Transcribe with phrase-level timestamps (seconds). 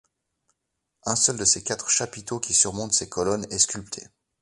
[1.05, 4.07] Un seul de ses quatre chapiteaux qui surmontent ces colonnes est sculpté.